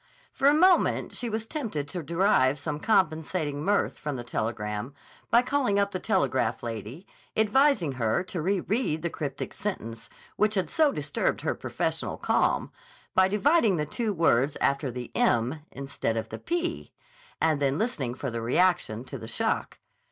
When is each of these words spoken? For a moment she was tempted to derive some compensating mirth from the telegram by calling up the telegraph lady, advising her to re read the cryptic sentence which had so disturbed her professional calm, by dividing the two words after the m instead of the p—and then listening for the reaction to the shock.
For 0.33 0.47
a 0.47 0.53
moment 0.55 1.15
she 1.15 1.29
was 1.29 1.45
tempted 1.45 1.87
to 1.89 2.01
derive 2.01 2.57
some 2.57 2.79
compensating 2.79 3.63
mirth 3.63 3.99
from 3.99 4.15
the 4.15 4.23
telegram 4.23 4.95
by 5.29 5.43
calling 5.43 5.77
up 5.77 5.91
the 5.91 5.99
telegraph 5.99 6.63
lady, 6.63 7.05
advising 7.37 7.91
her 7.91 8.23
to 8.23 8.41
re 8.41 8.61
read 8.61 9.03
the 9.03 9.11
cryptic 9.11 9.53
sentence 9.53 10.09
which 10.37 10.55
had 10.55 10.71
so 10.71 10.91
disturbed 10.91 11.41
her 11.41 11.53
professional 11.53 12.17
calm, 12.17 12.71
by 13.13 13.27
dividing 13.27 13.75
the 13.77 13.85
two 13.85 14.11
words 14.11 14.57
after 14.59 14.89
the 14.89 15.11
m 15.13 15.59
instead 15.71 16.17
of 16.17 16.29
the 16.29 16.39
p—and 16.39 17.59
then 17.61 17.77
listening 17.77 18.15
for 18.15 18.31
the 18.31 18.41
reaction 18.41 19.03
to 19.03 19.19
the 19.19 19.27
shock. 19.27 19.77